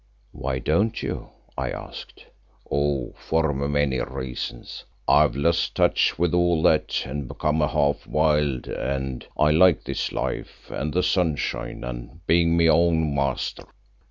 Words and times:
"Why 0.31 0.57
don't 0.57 1.03
you?" 1.03 1.29
I 1.55 1.69
asked. 1.69 2.25
"Oh! 2.71 3.13
for 3.19 3.53
many 3.53 3.99
reasons. 4.01 4.83
I 5.07 5.21
have 5.21 5.35
lost 5.35 5.75
touch 5.75 6.17
with 6.17 6.33
all 6.33 6.63
that 6.63 7.03
and 7.05 7.27
become 7.27 7.59
half 7.59 8.07
wild 8.07 8.67
and 8.67 9.23
I 9.37 9.51
like 9.51 9.83
this 9.83 10.11
life 10.11 10.71
and 10.71 10.91
the 10.91 11.03
sunshine 11.03 11.83
and 11.83 12.25
being 12.25 12.57
my 12.57 12.65
own 12.65 13.13
master. 13.13 13.63